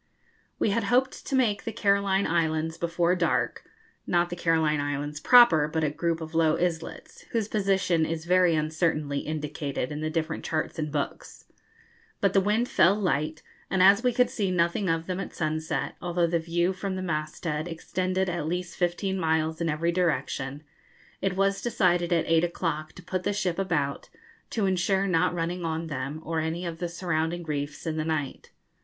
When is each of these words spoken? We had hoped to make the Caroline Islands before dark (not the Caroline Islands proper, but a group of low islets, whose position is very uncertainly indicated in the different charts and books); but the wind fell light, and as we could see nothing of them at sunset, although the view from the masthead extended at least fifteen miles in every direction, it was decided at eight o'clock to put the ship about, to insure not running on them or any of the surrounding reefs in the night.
We 0.57 0.71
had 0.71 0.85
hoped 0.85 1.27
to 1.27 1.35
make 1.35 1.63
the 1.63 1.71
Caroline 1.71 2.25
Islands 2.25 2.75
before 2.79 3.13
dark 3.15 3.63
(not 4.07 4.31
the 4.31 4.35
Caroline 4.35 4.81
Islands 4.81 5.19
proper, 5.19 5.67
but 5.67 5.83
a 5.83 5.91
group 5.91 6.21
of 6.21 6.33
low 6.33 6.57
islets, 6.57 7.21
whose 7.33 7.47
position 7.47 8.03
is 8.03 8.25
very 8.25 8.55
uncertainly 8.55 9.19
indicated 9.19 9.91
in 9.91 10.01
the 10.01 10.09
different 10.09 10.43
charts 10.43 10.79
and 10.79 10.91
books); 10.91 11.45
but 12.19 12.33
the 12.33 12.41
wind 12.41 12.67
fell 12.67 12.95
light, 12.95 13.43
and 13.69 13.83
as 13.83 14.01
we 14.03 14.11
could 14.11 14.31
see 14.31 14.49
nothing 14.49 14.89
of 14.89 15.05
them 15.05 15.19
at 15.19 15.35
sunset, 15.35 15.95
although 16.01 16.25
the 16.25 16.39
view 16.39 16.73
from 16.73 16.95
the 16.95 17.03
masthead 17.03 17.67
extended 17.67 18.27
at 18.27 18.47
least 18.47 18.77
fifteen 18.77 19.19
miles 19.19 19.61
in 19.61 19.69
every 19.69 19.91
direction, 19.91 20.63
it 21.21 21.35
was 21.35 21.61
decided 21.61 22.11
at 22.11 22.25
eight 22.25 22.43
o'clock 22.43 22.91
to 22.93 23.03
put 23.03 23.21
the 23.21 23.33
ship 23.33 23.59
about, 23.59 24.09
to 24.49 24.65
insure 24.65 25.05
not 25.05 25.35
running 25.35 25.63
on 25.63 25.85
them 25.85 26.19
or 26.25 26.39
any 26.39 26.65
of 26.65 26.79
the 26.79 26.89
surrounding 26.89 27.43
reefs 27.43 27.85
in 27.85 27.97
the 27.97 28.03
night. 28.03 28.49